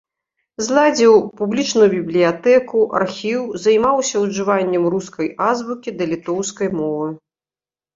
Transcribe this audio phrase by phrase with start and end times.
[0.67, 7.07] Зладзіў публічную бібліятэку, архіў, займаўся ужываннем рускай азбукі да літоўскай мовы.